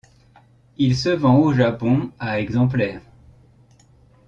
Il 0.79 0.95
se 0.97 1.09
vend 1.09 1.37
au 1.37 1.53
Japon 1.53 2.09
à 2.17 2.39
exemplaires. 2.39 3.03